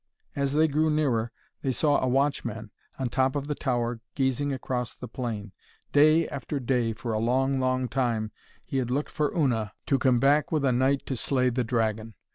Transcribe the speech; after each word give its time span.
As 0.35 0.53
they 0.53 0.65
drew 0.65 0.89
nearer 0.89 1.31
they 1.61 1.69
saw 1.69 1.99
a 2.01 2.07
watchman 2.07 2.71
on 2.97 3.05
the 3.05 3.09
top 3.11 3.35
of 3.35 3.45
the 3.45 3.53
tower 3.53 3.99
gazing 4.15 4.51
across 4.51 4.95
the 4.95 5.07
plain. 5.07 5.51
Day 5.93 6.27
after 6.27 6.59
day 6.59 6.91
for 6.91 7.13
a 7.13 7.19
long, 7.19 7.59
long 7.59 7.87
time 7.87 8.31
he 8.65 8.77
had 8.77 8.89
looked 8.89 9.11
for 9.11 9.31
Una 9.37 9.73
to 9.85 9.99
come 9.99 10.19
back 10.19 10.51
with 10.51 10.65
a 10.65 10.71
knight 10.71 11.05
to 11.05 11.15
slay 11.15 11.51
the 11.51 11.63
dragon. 11.63 12.15